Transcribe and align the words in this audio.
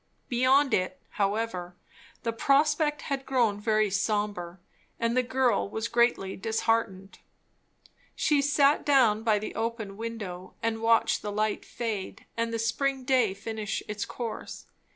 Beyond 0.29 0.73
it, 0.73 0.99
however, 1.09 1.75
the 2.23 2.33
prospect 2.33 3.03
had 3.03 3.23
grown 3.23 3.59
very 3.61 3.91
sombre, 3.91 4.57
and 4.99 5.15
the 5.15 5.21
girl 5.21 5.69
was 5.69 5.87
greatly 5.87 6.35
disheartened. 6.35 7.19
She 8.15 8.41
sat 8.41 8.83
down 8.83 9.21
by 9.21 9.37
the 9.37 9.53
open 9.53 9.97
window, 9.97 10.55
and 10.63 10.81
watched 10.81 11.21
the 11.21 11.31
light 11.31 11.63
fade 11.63 12.25
and 12.35 12.51
the 12.51 12.57
spring 12.57 13.03
day 13.03 13.35
finish 13.35 13.83
its 13.87 14.03
course. 14.03 14.65